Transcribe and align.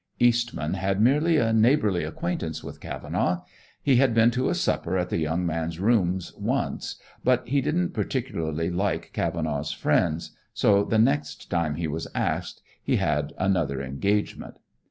Eastman 0.17 0.73
had 0.73 0.99
merely 0.99 1.37
a 1.37 1.53
neighborly 1.53 2.03
acquaintance 2.03 2.63
with 2.63 2.79
Cavenaugh. 2.79 3.43
He 3.83 3.97
had 3.97 4.15
been 4.15 4.31
to 4.31 4.49
a 4.49 4.55
supper 4.55 4.97
at 4.97 5.09
the 5.11 5.19
young 5.19 5.45
man's 5.45 5.79
rooms 5.79 6.33
once, 6.35 6.95
but 7.23 7.47
he 7.47 7.61
didn't 7.61 7.91
particularly 7.93 8.71
like 8.71 9.11
Cavenaugh's 9.13 9.71
friends; 9.73 10.31
so 10.55 10.83
the 10.83 10.97
next 10.97 11.51
time 11.51 11.75
he 11.75 11.87
was 11.87 12.07
asked, 12.15 12.63
he 12.81 12.95
had 12.95 13.33
another 13.37 13.79
engagement. 13.83 14.57